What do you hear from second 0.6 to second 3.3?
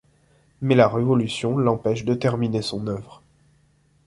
Mais la Révolution l’empêche de terminer son œuvre.